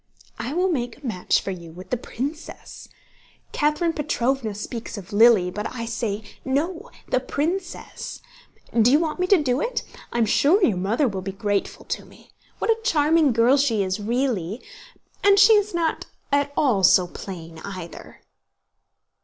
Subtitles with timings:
[0.39, 2.87] "I will make a match for you with the princess.
[3.51, 8.19] Catherine Petróvna speaks of Lily, but I say, no—the princess!
[8.81, 9.83] Do you want me to do it?
[10.11, 12.31] I am sure your mother will be grateful to me.
[12.57, 14.63] What a charming girl she is, really!
[15.23, 18.21] And she is not at all so plain, either."